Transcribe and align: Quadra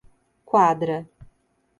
Quadra 0.51 1.05